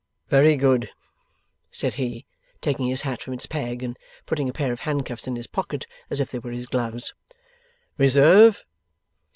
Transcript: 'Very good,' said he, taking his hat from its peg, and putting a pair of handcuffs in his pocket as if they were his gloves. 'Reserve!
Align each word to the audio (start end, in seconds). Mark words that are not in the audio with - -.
'Very 0.29 0.55
good,' 0.55 0.89
said 1.69 1.93
he, 1.93 2.25
taking 2.59 2.87
his 2.87 3.03
hat 3.03 3.21
from 3.21 3.35
its 3.35 3.45
peg, 3.45 3.83
and 3.83 3.99
putting 4.25 4.49
a 4.49 4.51
pair 4.51 4.71
of 4.71 4.79
handcuffs 4.79 5.27
in 5.27 5.35
his 5.35 5.45
pocket 5.45 5.85
as 6.09 6.19
if 6.19 6.31
they 6.31 6.39
were 6.39 6.49
his 6.49 6.65
gloves. 6.65 7.13
'Reserve! 7.99 8.63